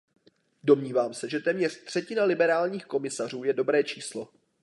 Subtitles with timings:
[0.63, 4.29] Domnívám se, že téměř třetina liberálních komisařů je dobré číslo.